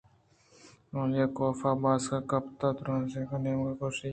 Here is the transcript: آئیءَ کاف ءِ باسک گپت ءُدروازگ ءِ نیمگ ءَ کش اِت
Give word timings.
آئیءَ 0.99 1.25
کاف 1.37 1.59
ءِ 1.69 1.81
باسک 1.81 2.23
گپت 2.29 2.59
ءُدروازگ 2.67 3.29
ءِ 3.35 3.43
نیمگ 3.43 3.69
ءَ 3.73 3.77
کش 3.79 3.97
اِت 4.03 4.09